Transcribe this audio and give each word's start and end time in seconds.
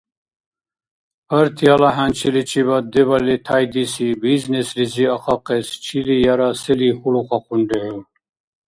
Партияла 1.29 1.89
хӀянчиличибад 1.95 2.85
дебали 2.93 3.35
тяйдиси 3.45 4.07
бизнеслизи 4.23 5.05
ахъахъес 5.15 5.67
чили 5.83 6.15
яра 6.31 6.49
сели 6.61 6.89
хьулрухъахъунри 6.99 7.79
хӀу? 7.87 7.99